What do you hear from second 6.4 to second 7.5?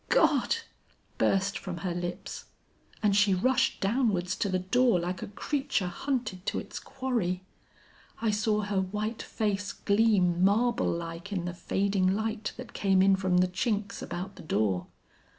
to its quarry.